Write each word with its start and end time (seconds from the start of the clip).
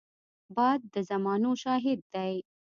باد 0.55 0.79
د 0.93 0.95
زمانو 1.09 1.51
شاهد 1.63 1.99
دی 2.13 2.33